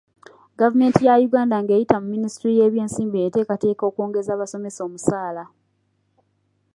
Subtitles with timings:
[0.59, 5.43] Gavumenti ya Uganda ng'eyita mu minisitule y'ebyensimbi eteekateeka okwongeza abasomesa omusaala.